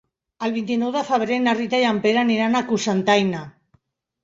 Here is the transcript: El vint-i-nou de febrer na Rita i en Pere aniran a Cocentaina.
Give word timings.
El 0.45 0.53
vint-i-nou 0.53 0.93
de 0.95 1.03
febrer 1.09 1.37
na 1.43 1.53
Rita 1.59 1.83
i 1.85 1.87
en 1.91 2.01
Pere 2.07 2.23
aniran 2.23 2.59
a 2.59 2.65
Cocentaina. 2.73 3.47